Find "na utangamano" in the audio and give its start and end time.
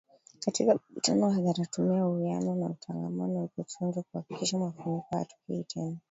2.55-3.45